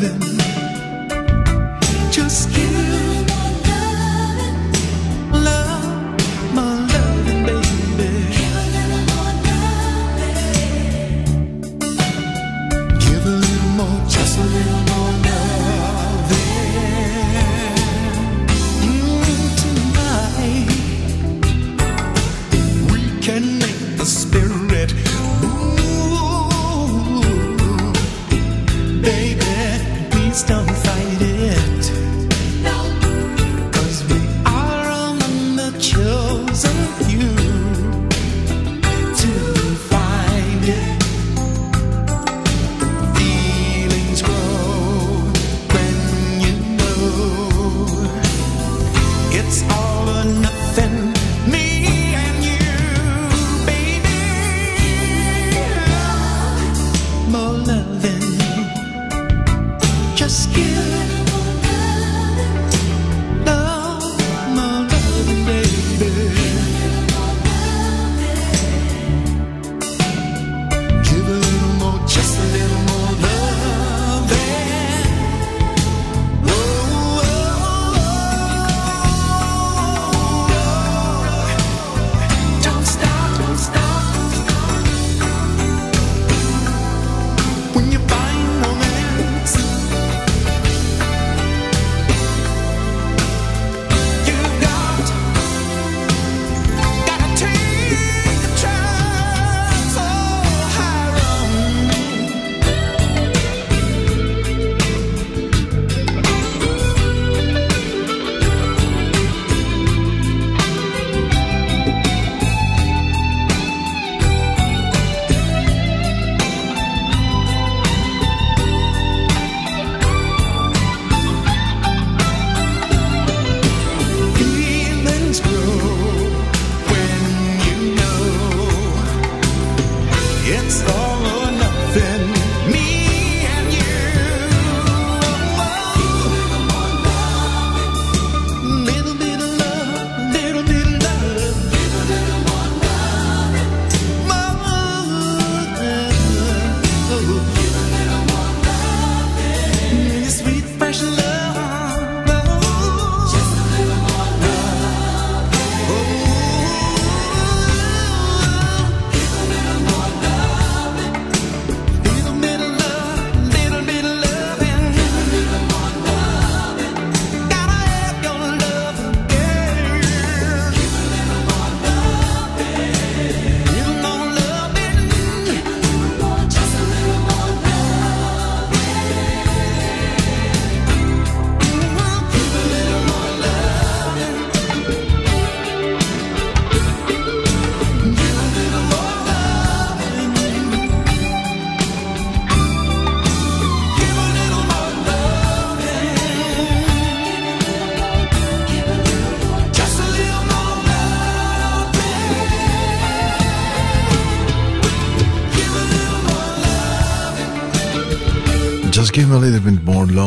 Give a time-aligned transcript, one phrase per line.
[0.00, 0.39] heaven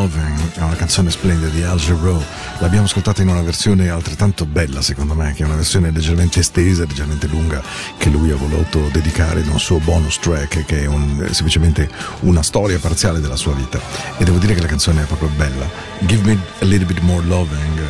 [0.03, 2.21] Loving è una canzone splendida di Al Jarreau.
[2.59, 6.85] L'abbiamo ascoltata in una versione altrettanto bella, secondo me, che è una versione leggermente estesa,
[6.85, 7.61] leggermente lunga,
[7.97, 11.89] che lui ha voluto dedicare in un suo bonus track, che è un, semplicemente
[12.21, 13.79] una storia parziale della sua vita.
[14.17, 15.67] E devo dire che la canzone è proprio bella.
[15.99, 17.81] Give Me a Little Bit More Loving.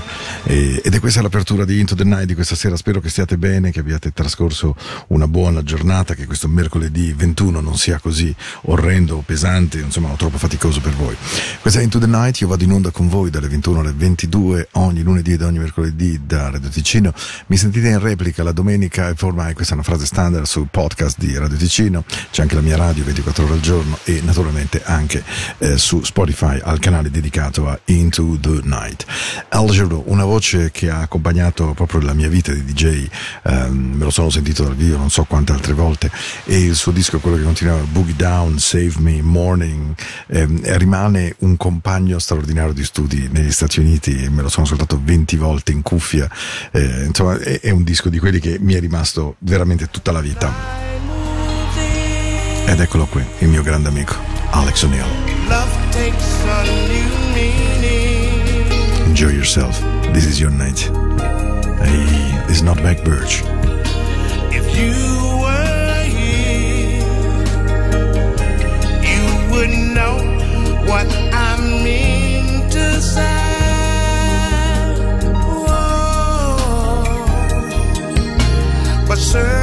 [0.45, 2.75] E, ed è questa l'apertura di Into the Night di questa sera.
[2.75, 4.75] Spero che stiate bene, che abbiate trascorso
[5.07, 8.33] una buona giornata, che questo mercoledì 21 non sia così
[8.63, 11.15] orrendo pesante, insomma, troppo faticoso per voi.
[11.61, 14.52] Questa è Into the Night, io vado in onda con voi dalle 21 alle 22
[14.73, 17.13] ogni lunedì ed ogni mercoledì da Radio Ticino.
[17.47, 21.17] Mi sentite in replica la domenica e ormai questa è una frase standard sul podcast
[21.19, 25.23] di Radio Ticino, c'è anche la mia radio 24 ore al giorno e naturalmente anche
[25.57, 29.05] eh, su Spotify al canale dedicato a Into the Night.
[29.49, 33.07] Al Giro, una voce che ha accompagnato proprio la mia vita di DJ,
[33.43, 36.11] ehm, me lo sono sentito dal vivo non so quante altre volte
[36.45, 39.95] e il suo disco quello che continuava Boogie Down, Save Me, Morning,
[40.27, 45.37] ehm, rimane un compagno straordinario di studi negli Stati Uniti, me lo sono ascoltato 20
[45.37, 46.29] volte in cuffia,
[46.71, 50.19] eh, insomma è, è un disco di quelli che mi è rimasto veramente tutta la
[50.19, 50.51] vita.
[52.65, 54.15] Ed eccolo qui, il mio grande amico,
[54.51, 55.07] Alex O'Neill.
[59.05, 59.79] Enjoy yourself.
[60.11, 60.79] This is your night.
[61.79, 63.43] Hey, this is not Mac Birch.
[64.51, 64.93] If you
[65.39, 67.03] were here,
[69.01, 70.17] you would know
[70.87, 71.22] what
[79.23, 79.62] sun.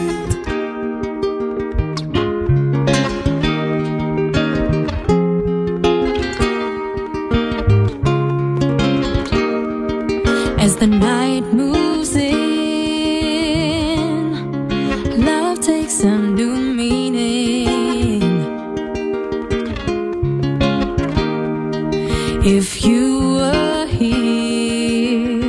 [22.43, 25.45] If you were here,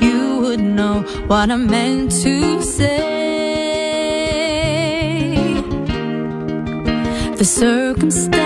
[0.00, 2.96] you would know what I meant to say.
[7.36, 8.45] The circumstance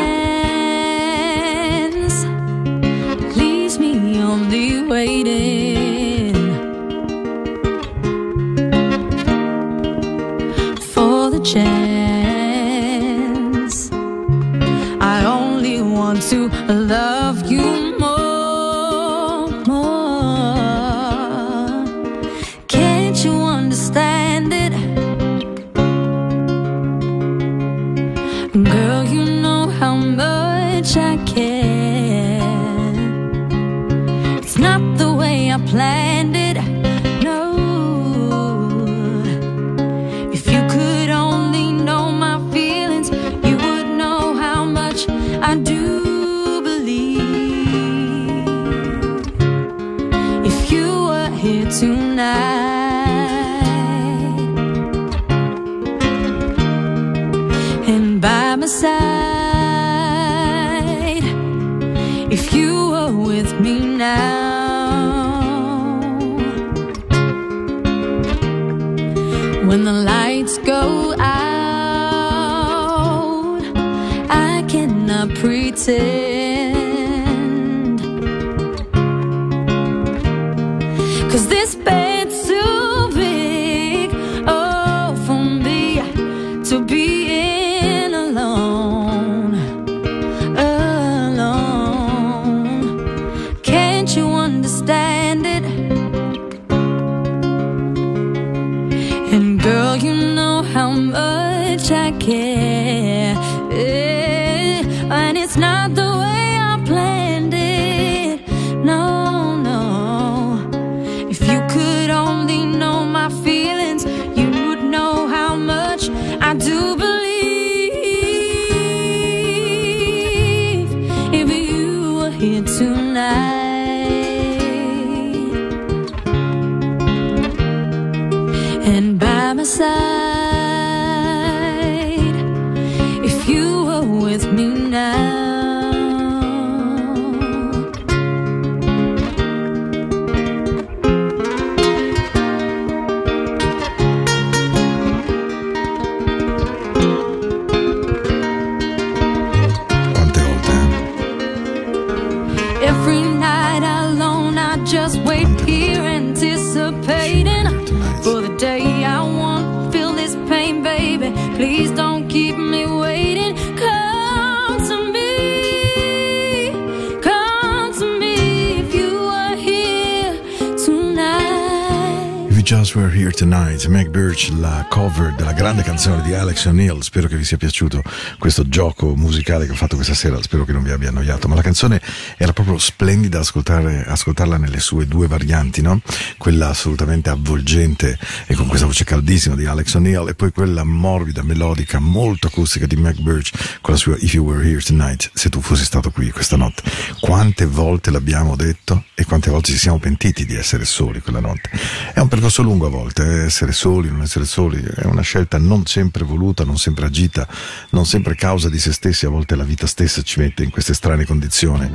[173.01, 177.01] Were Here Tonight, Meg Birch, la cover della grande canzone di Alex O'Neill.
[177.01, 178.03] Spero che vi sia piaciuto
[178.39, 180.41] questo gioco musicale che ho fatto questa sera.
[180.43, 181.49] Spero che non vi abbia annoiato.
[181.49, 181.99] Ma la canzone
[182.37, 186.03] era proprio splendida ascoltare, ascoltarla nelle sue due varianti, no?
[186.37, 191.43] Quella assolutamente avvolgente e con questa voce caldissima di Alex O'Neill, e poi quella morbida,
[191.43, 195.31] melodica, molto acustica di Meg Birch con la sua If You Were Here Tonight.
[195.33, 196.83] Se tu fossi stato qui questa notte.
[197.19, 201.71] Quante volte l'abbiamo detto e quante volte ci siamo pentiti di essere soli quella notte.
[202.13, 205.57] È un percorso lungo a volte, eh, essere soli, non essere soli, è una scelta
[205.57, 207.49] non sempre voluta, non sempre agita,
[207.91, 210.93] non sempre causa di se stessi, a volte la vita stessa ci mette in queste
[210.93, 211.91] strane condizioni.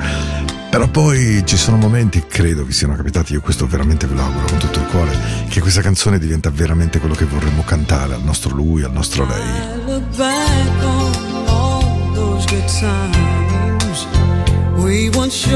[0.72, 4.48] Però poi ci sono momenti, credo vi siano capitati, io questo veramente ve lo auguro
[4.48, 5.18] con tutto il cuore,
[5.50, 9.74] che questa canzone diventa veramente quello che vorremmo cantare al nostro lui, al nostro lei.
[14.78, 15.56] We once shared,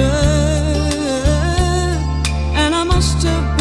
[2.56, 3.59] and I must have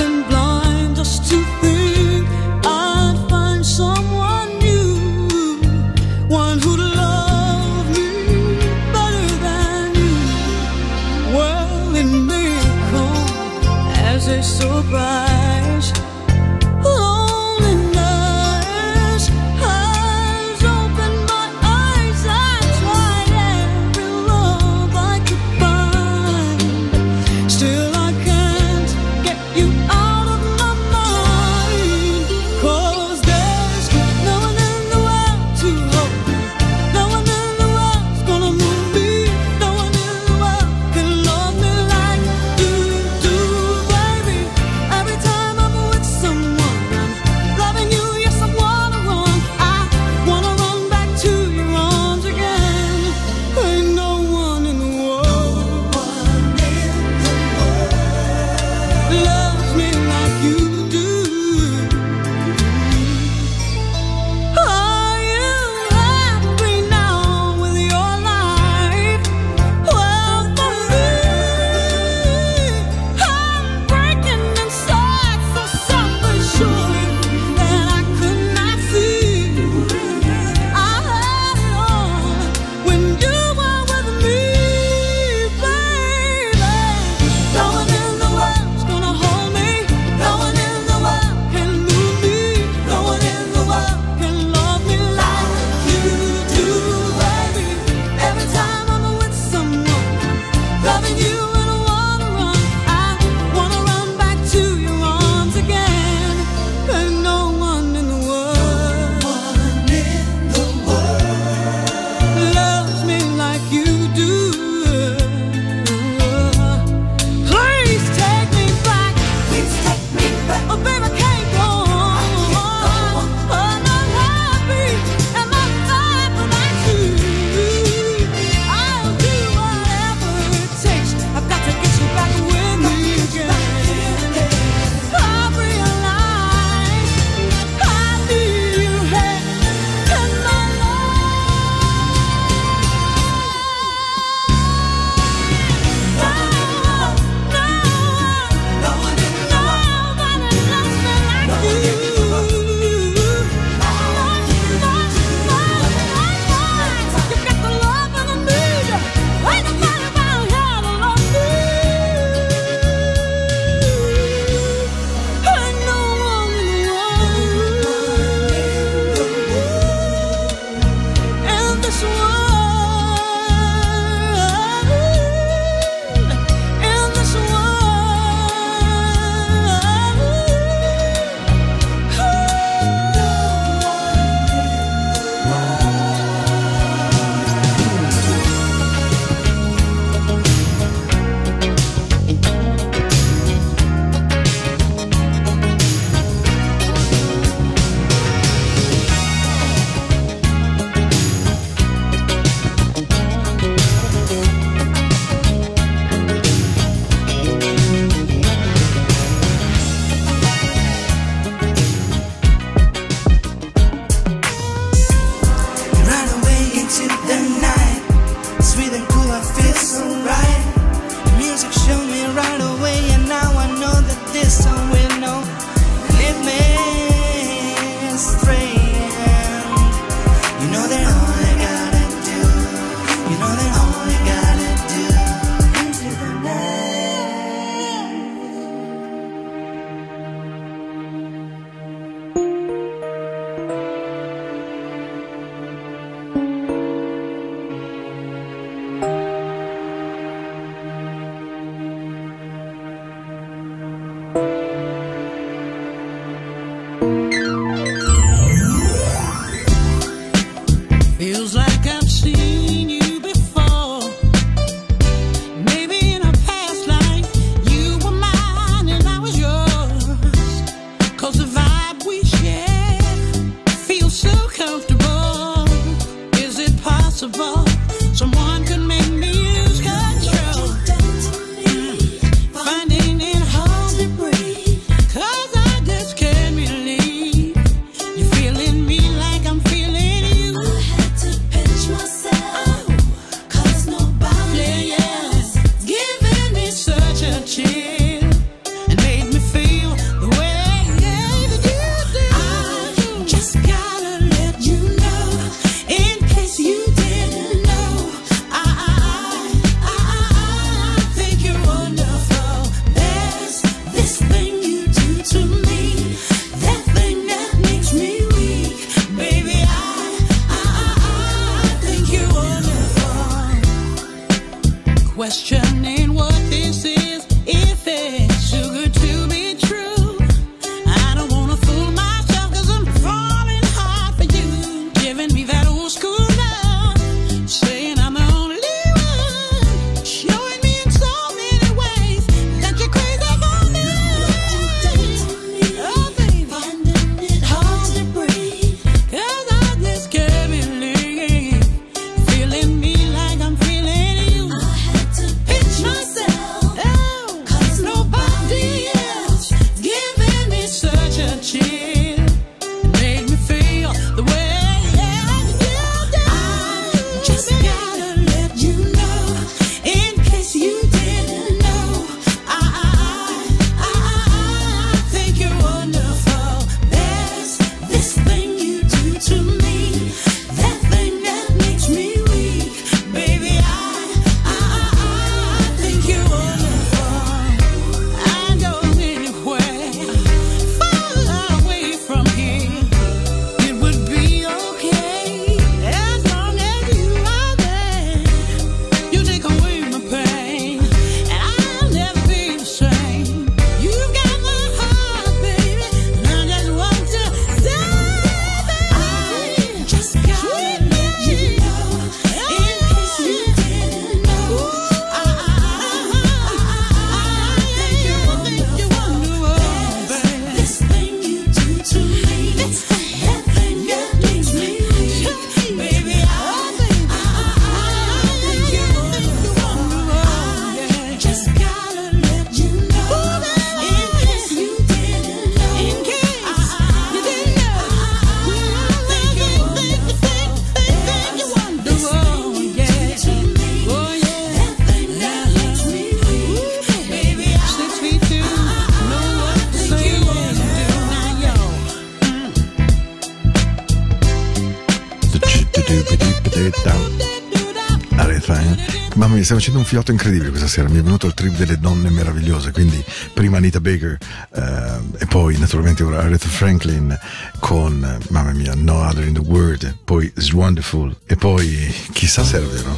[459.48, 460.90] stiamo facendo un filotto incredibile questa sera.
[460.90, 462.70] Mi è venuto il trip delle donne meravigliose.
[462.70, 464.18] Quindi, prima Anita Baker
[464.54, 467.18] eh, e poi, naturalmente, ora Aretha Franklin
[467.58, 469.96] con eh, Mamma mia, No Other in the World.
[470.04, 471.16] Poi It's Wonderful.
[471.24, 472.94] E poi, chissà se era vero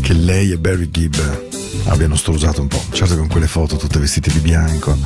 [0.00, 1.14] che lei e Barry Gibb
[1.84, 2.82] abbiano storosato un po'.
[2.90, 4.98] Certo, con quelle foto tutte vestite di bianco,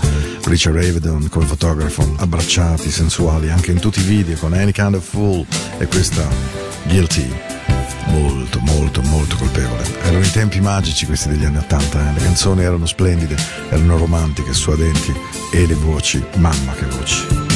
[0.44, 5.06] Richard Avedon come fotografo, abbracciati, sensuali, anche in tutti i video con Any Kind of
[5.06, 5.44] Fool
[5.76, 6.26] e questa
[6.84, 7.79] Guilty
[8.10, 9.84] molto, molto, molto colpevole.
[10.02, 12.12] Erano i tempi magici questi degli anni Ottanta, eh?
[12.12, 13.36] le canzoni erano splendide,
[13.68, 15.14] erano romantiche, suadenti
[15.52, 17.49] e le voci, mamma che voci.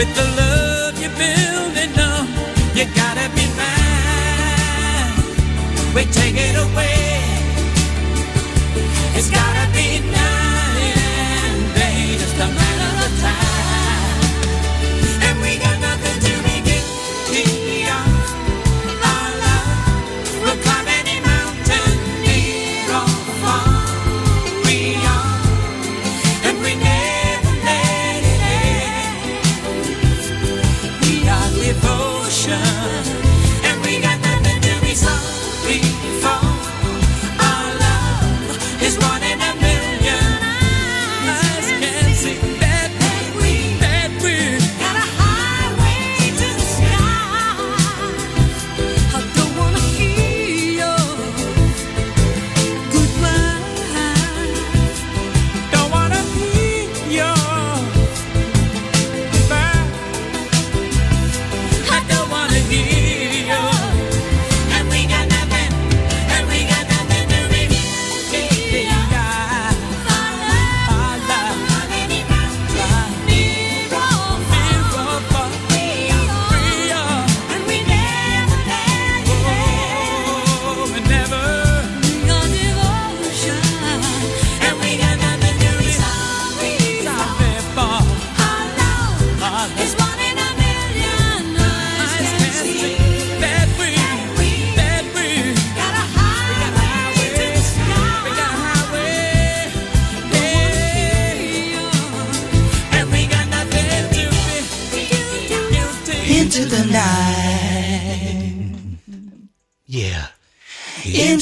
[0.00, 2.26] with the love you're building up.
[2.74, 5.12] You gotta be mine.
[5.94, 7.20] We take it away.
[9.18, 10.29] It's gotta be now.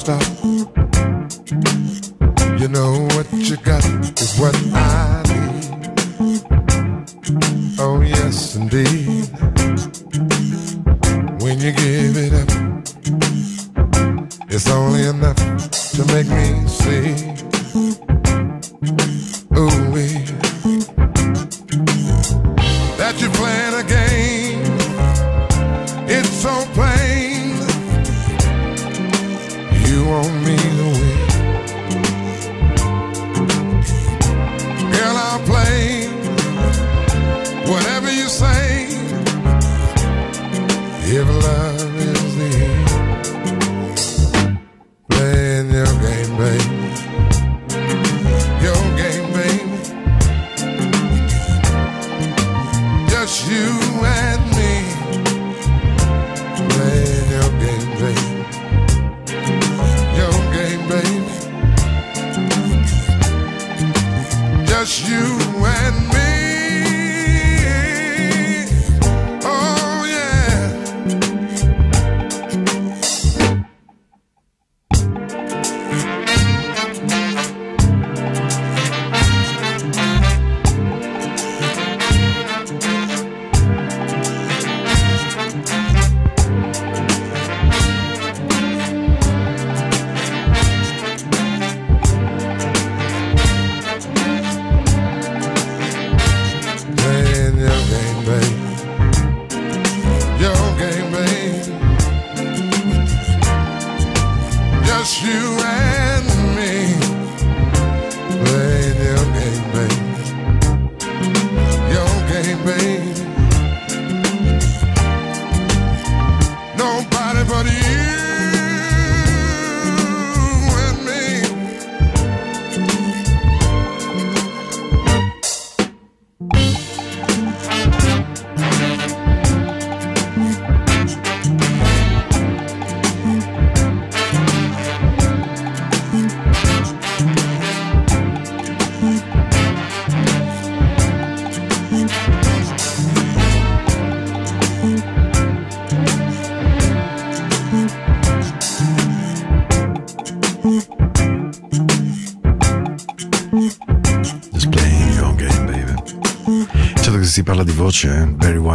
[0.00, 0.39] stop.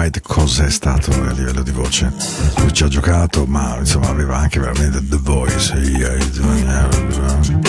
[0.06, 2.14] White cos'è stato a livello di voce.
[2.58, 5.74] Lui ci ha giocato, ma insomma aveva anche veramente The Voice.
[5.74, 7.65] Eh, eh, eh.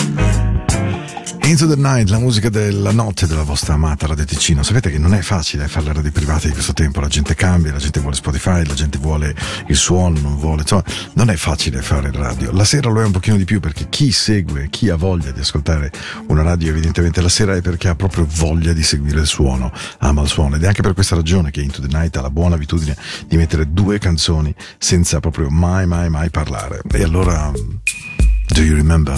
[1.47, 4.63] Into the Night, la musica della notte della vostra amata Radio Ticino.
[4.63, 7.71] Sapete che non è facile fare le radio private di questo tempo, la gente cambia,
[7.71, 9.33] la gente vuole Spotify, la gente vuole
[9.67, 10.83] il suono, non vuole, insomma,
[11.13, 12.51] non è facile fare radio.
[12.51, 15.39] La sera lo è un pochino di più perché chi segue, chi ha voglia di
[15.39, 15.89] ascoltare
[16.27, 20.23] una radio evidentemente la sera è perché ha proprio voglia di seguire il suono, ama
[20.23, 22.55] il suono ed è anche per questa ragione che Into the Night ha la buona
[22.55, 22.93] abitudine
[23.25, 26.81] di mettere due canzoni senza proprio mai mai mai parlare.
[26.91, 27.49] E allora,
[28.49, 29.17] do you remember?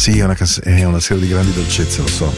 [0.00, 2.34] Sì, è una, cas- è una sera di grandi dolcezze, lo so.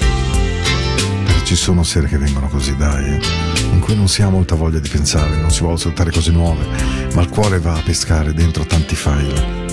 [1.45, 3.21] Ci sono sere che vengono così, dai,
[3.71, 6.67] in cui non si ha molta voglia di pensare, non si vuole ascoltare cose nuove,
[7.15, 9.69] ma il cuore va a pescare dentro tanti file.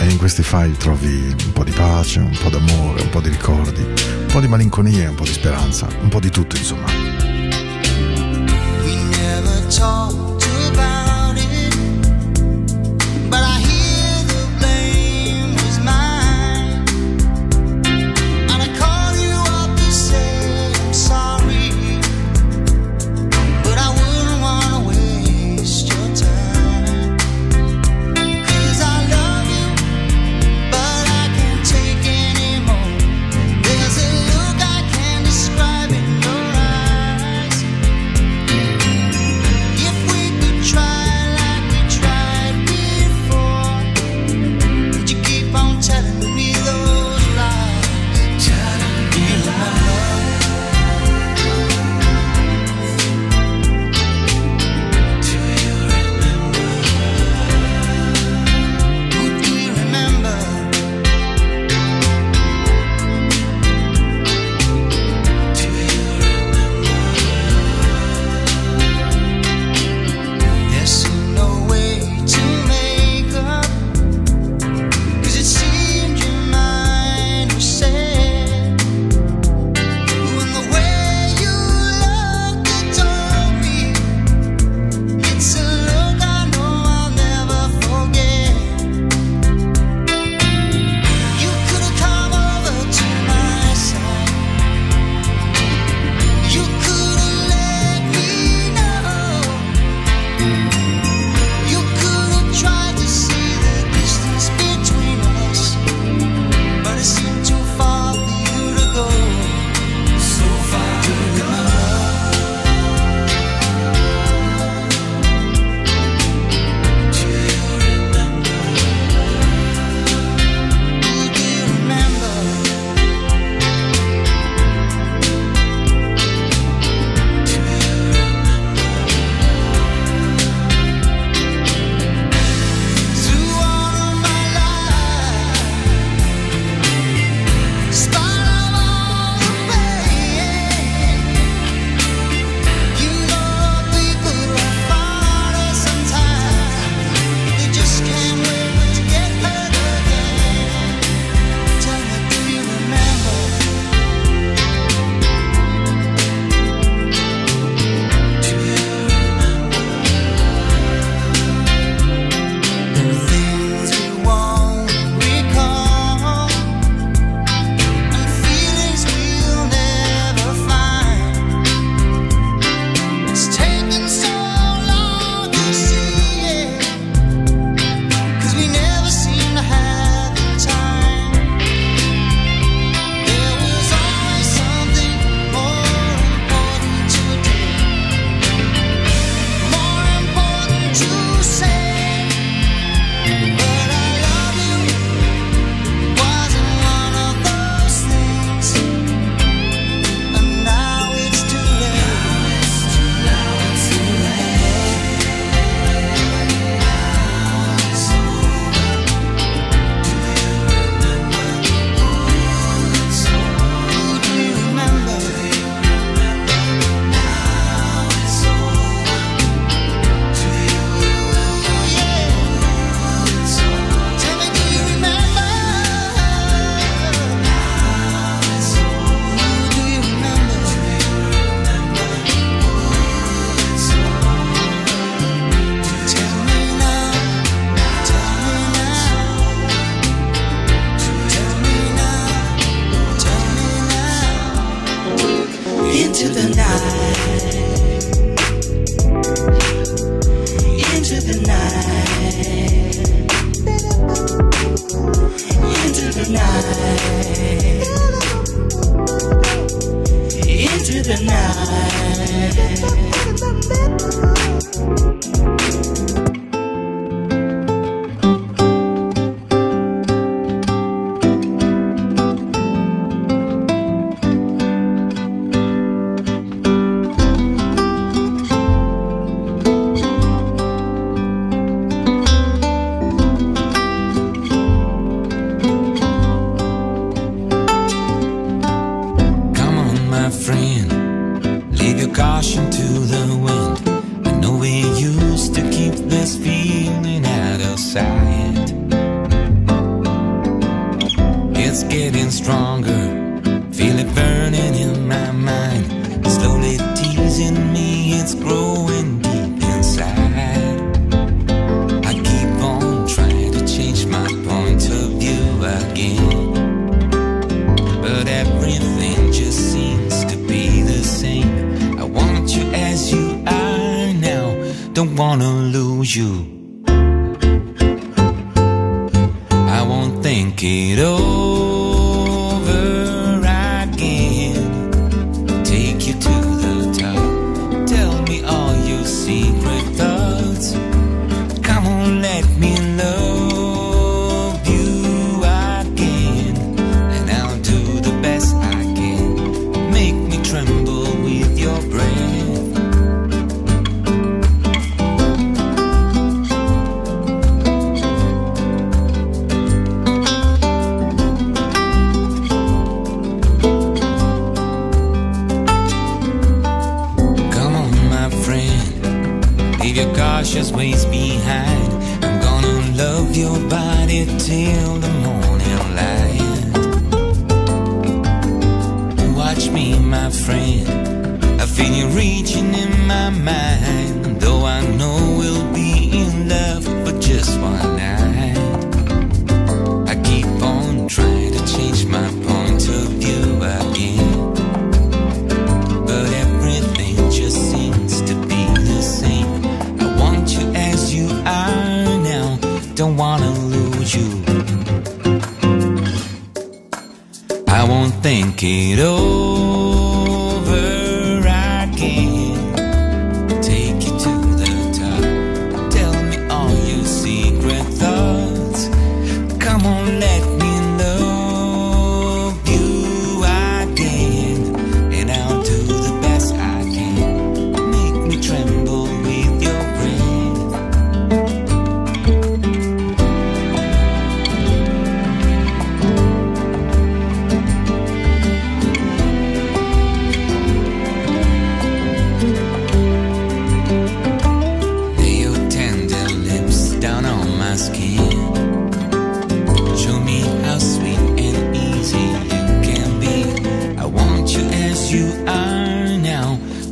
[0.00, 3.28] E in questi file trovi un po' di pace, un po' d'amore, un po' di
[3.28, 6.86] ricordi, un po' di malinconia, un po' di speranza, un po' di tutto, insomma.
[8.82, 10.41] We never talked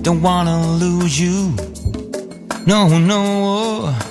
[0.03, 1.55] Don't wanna lose you.
[2.67, 3.93] No, no.
[3.93, 4.10] Oh.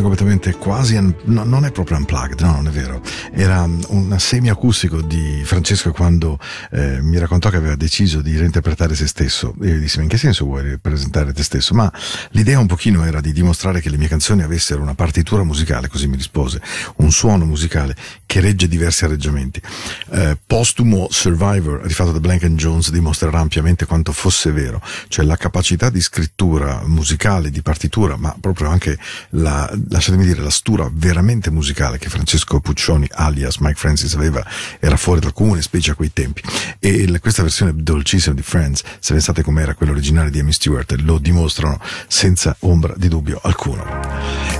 [0.00, 3.00] completamente quasi, un, no, non è proprio unplugged, no, non è vero,
[3.38, 6.40] era un semiacustico di Francesco quando
[6.72, 9.54] eh, mi raccontò che aveva deciso di reinterpretare se stesso.
[9.62, 11.72] E io disse: Ma in che senso vuoi rappresentare te stesso?
[11.72, 11.90] Ma
[12.30, 16.08] l'idea un pochino era di dimostrare che le mie canzoni avessero una partitura musicale, così
[16.08, 16.60] mi rispose,
[16.96, 17.94] un suono musicale
[18.26, 19.62] che regge diversi arrangiamenti.
[20.10, 25.90] Eh, postumo Survivor, rifatto da Blank Jones, dimostrerà ampiamente quanto fosse vero, cioè la capacità
[25.90, 28.98] di scrittura musicale, di partitura, ma proprio anche
[29.30, 34.44] la, lasciatemi dire, la stura veramente musicale che Francesco Puccioni ha alias Mike Francis aveva,
[34.80, 36.42] era fuori dal comune, specie a quei tempi.
[36.78, 41.18] E questa versione dolcissima di Friends, se pensate com'era quella originale di Amy Stewart, lo
[41.18, 43.84] dimostrano senza ombra di dubbio alcuno.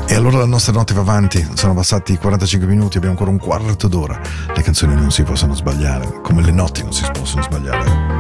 [0.07, 3.89] E allora la nostra notte va avanti, sono passati 45 minuti, abbiamo ancora un quarto
[3.89, 4.21] d'ora.
[4.55, 8.18] Le canzoni non si possono sbagliare, come le notti non si possono sbagliare.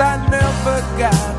[0.00, 1.29] I never got.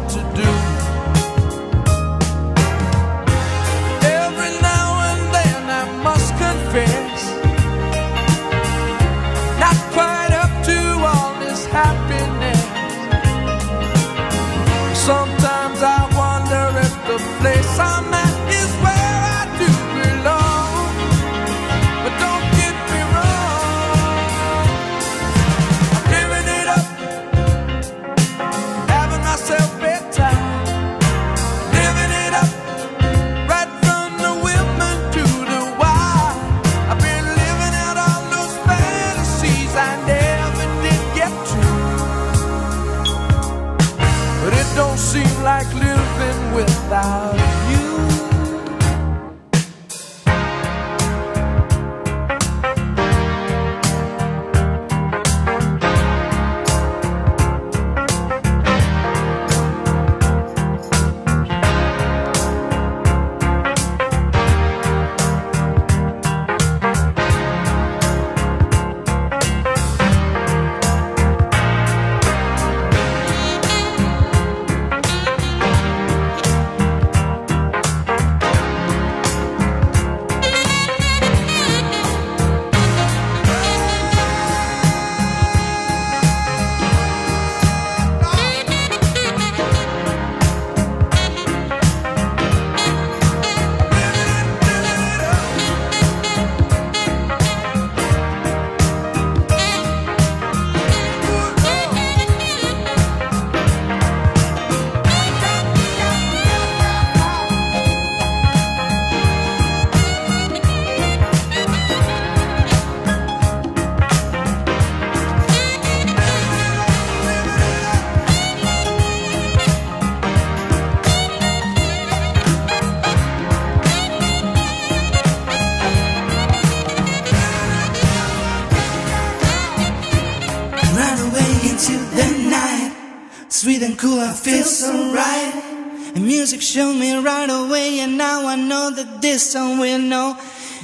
[136.72, 140.38] showed me right away, and now I know that this song will know.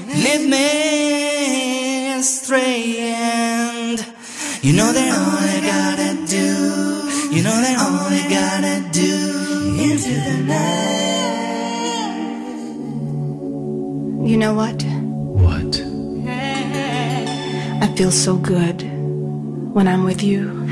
[0.06, 3.98] Lead me astray, and
[4.62, 6.48] you know that all I gotta do,
[7.34, 9.14] you know that all I gotta do
[9.80, 10.88] into the night.
[14.30, 14.84] You know what?
[15.46, 15.82] What?
[17.82, 18.84] I feel so good
[19.74, 20.68] when I'm with you.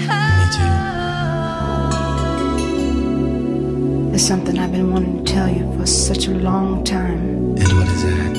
[4.16, 7.20] There's something I've been wanting to tell you for such a long time.
[7.58, 8.34] And what is that?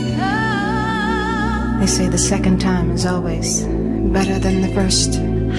[1.80, 5.18] They say the second time is always better than the first.
[5.18, 5.58] Oh,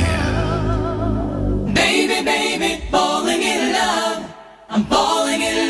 [0.00, 1.72] yeah.
[1.72, 4.34] Baby, baby, falling in love.
[4.70, 5.65] I'm falling in love.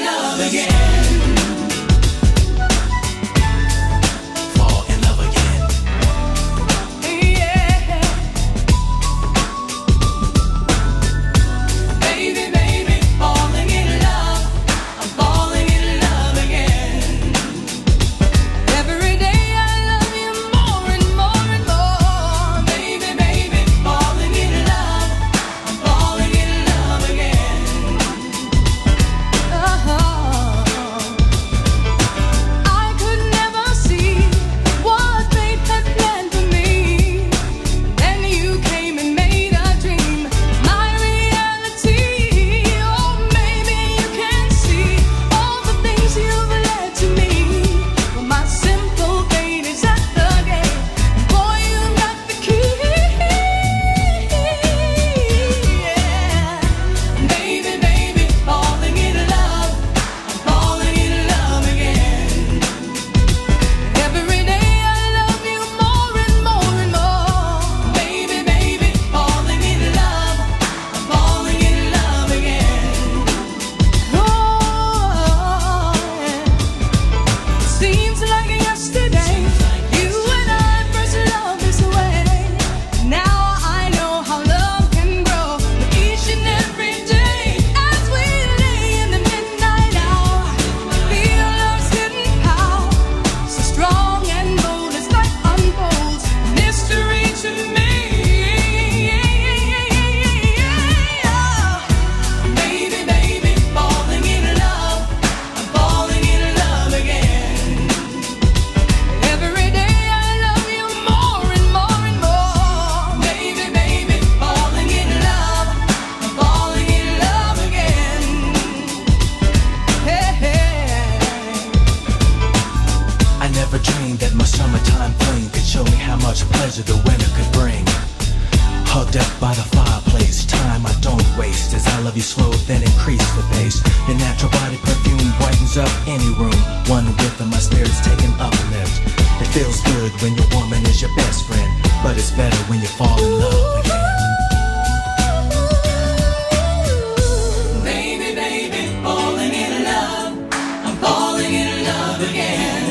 [152.36, 152.85] Again.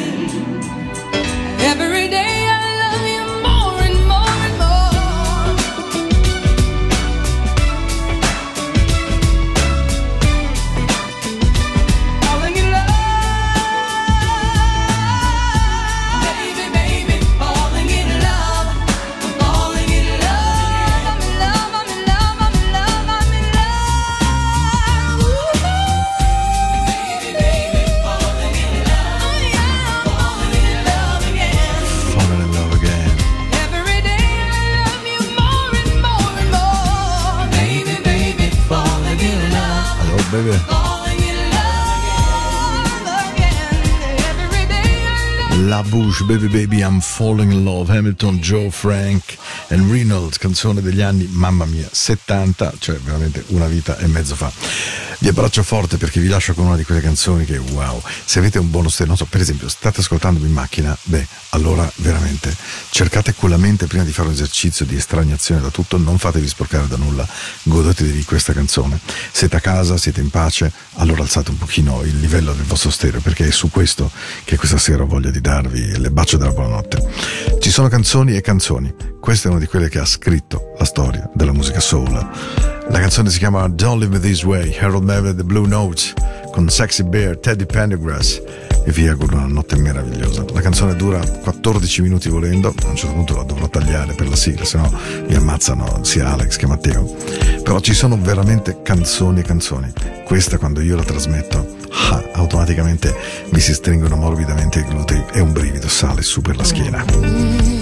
[46.26, 51.66] Baby Baby, I'm Falling in Love, Hamilton, Joe Frank e Reynolds, canzone degli anni, mamma
[51.66, 54.52] mia, 70, cioè veramente una vita e mezzo fa.
[55.20, 58.60] Vi abbraccio forte perché vi lascio con una di quelle canzoni che wow, se avete
[58.60, 62.56] un stile, non so, per esempio, state ascoltandomi in macchina, beh, allora veramente
[62.90, 66.48] cercate con la mente prima di fare un esercizio di estraniazione da tutto, non fatevi
[66.48, 67.28] sporcare da nulla,
[67.64, 69.00] godetevi questa canzone.
[69.32, 73.22] Siete a casa, siete in pace, allora alzate un pochino il livello del vostro stereo
[73.22, 74.12] perché è su questo
[74.44, 77.58] che questa sera ho voglia di darvi le bacio della buonanotte.
[77.60, 81.30] Ci sono canzoni e canzoni, questa è una di quelle che ha scritto la storia
[81.34, 82.64] della musica soul.
[82.88, 86.14] La canzone si chiama Don't Leave Me This Way, Harold Melvin The Blue Notes
[86.52, 88.42] con Sexy Bear, Teddy Pendergrass
[88.84, 90.44] e vi auguro una notte meravigliosa.
[90.52, 94.36] La canzone dura 14 minuti volendo, a un certo punto la dovrò tagliare per la
[94.36, 94.92] sigla, se no
[95.28, 97.04] mi ammazzano sia Alex che Matteo.
[97.64, 99.94] Però ci sono veramente canzoni e canzoni.
[100.24, 101.76] Questa quando io la trasmetto,
[102.10, 103.14] ah, automaticamente
[103.52, 107.75] mi si stringono morbidamente i glutei e un brivido sale su per la schiena.